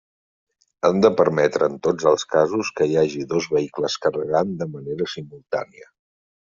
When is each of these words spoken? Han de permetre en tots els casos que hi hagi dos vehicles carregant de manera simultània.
Han 0.87 1.03
de 1.05 1.11
permetre 1.19 1.67
en 1.73 1.77
tots 1.89 2.09
els 2.13 2.27
casos 2.33 2.73
que 2.81 2.89
hi 2.95 2.99
hagi 3.05 3.23
dos 3.37 3.51
vehicles 3.55 4.01
carregant 4.09 4.59
de 4.65 4.73
manera 4.75 5.15
simultània. 5.17 5.91